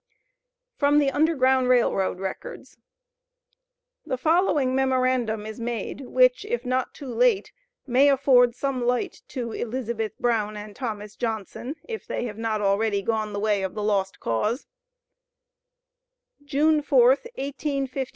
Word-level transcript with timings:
FROM 0.77 0.97
THE 0.97 1.11
UNDERGROUND 1.11 1.67
RAIL 1.69 1.93
ROAD 1.95 2.19
RECORDS. 2.19 2.75
The 4.03 4.17
following 4.17 4.73
memorandum 4.73 5.45
is 5.45 5.59
made, 5.59 6.01
which, 6.07 6.43
if 6.43 6.65
not 6.65 6.95
too 6.95 7.13
late, 7.13 7.51
may 7.85 8.09
afford 8.09 8.55
some 8.55 8.83
light 8.83 9.21
to 9.27 9.51
"Elizabeth 9.51 10.17
Brown 10.19 10.57
and 10.57 10.75
Thomas 10.75 11.15
Johnson," 11.15 11.75
if 11.83 12.07
they 12.07 12.25
have 12.25 12.39
not 12.39 12.61
already 12.61 13.03
gone 13.03 13.31
the 13.31 13.39
way 13.39 13.61
of 13.61 13.75
the 13.75 13.83
"lost 13.83 14.19
cause" 14.19 14.65
June 16.43 16.81
4, 16.81 17.05
1857. 17.09 18.07